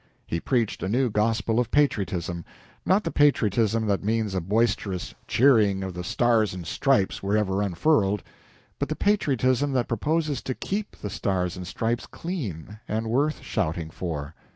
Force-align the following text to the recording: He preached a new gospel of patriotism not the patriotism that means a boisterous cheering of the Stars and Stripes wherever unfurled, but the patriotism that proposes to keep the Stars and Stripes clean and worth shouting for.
He 0.25 0.39
preached 0.39 0.81
a 0.81 0.89
new 0.89 1.11
gospel 1.11 1.59
of 1.59 1.69
patriotism 1.69 2.43
not 2.87 3.03
the 3.03 3.11
patriotism 3.11 3.85
that 3.85 4.03
means 4.03 4.33
a 4.33 4.41
boisterous 4.41 5.13
cheering 5.27 5.83
of 5.83 5.93
the 5.93 6.03
Stars 6.03 6.55
and 6.55 6.65
Stripes 6.65 7.21
wherever 7.21 7.61
unfurled, 7.61 8.23
but 8.79 8.89
the 8.89 8.95
patriotism 8.95 9.73
that 9.73 9.87
proposes 9.87 10.41
to 10.41 10.55
keep 10.55 10.95
the 10.95 11.11
Stars 11.11 11.55
and 11.55 11.67
Stripes 11.67 12.07
clean 12.07 12.79
and 12.87 13.11
worth 13.11 13.43
shouting 13.43 13.91
for. 13.91 14.33